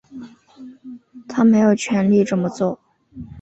[1.27, 2.79] 他没有权力这么做